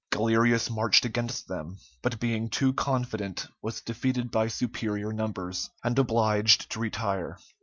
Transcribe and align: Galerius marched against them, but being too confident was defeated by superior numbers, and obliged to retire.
Galerius 0.09 0.67
marched 0.67 1.05
against 1.05 1.47
them, 1.47 1.77
but 2.01 2.19
being 2.19 2.49
too 2.49 2.73
confident 2.73 3.45
was 3.61 3.81
defeated 3.81 4.31
by 4.31 4.47
superior 4.47 5.13
numbers, 5.13 5.69
and 5.83 5.99
obliged 5.99 6.71
to 6.71 6.79
retire. 6.79 7.37